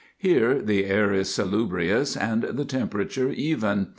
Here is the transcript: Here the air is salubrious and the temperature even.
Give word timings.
Here 0.17 0.59
the 0.63 0.85
air 0.87 1.13
is 1.13 1.31
salubrious 1.31 2.17
and 2.17 2.41
the 2.41 2.65
temperature 2.65 3.29
even. 3.31 3.89